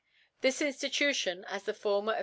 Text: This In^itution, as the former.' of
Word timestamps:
This 0.39 0.61
In^itution, 0.61 1.43
as 1.47 1.61
the 1.65 1.75
former.' 1.75 2.13
of 2.13 2.19